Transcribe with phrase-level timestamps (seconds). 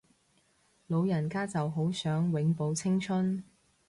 [0.87, 3.43] 老人家就好想永葆青春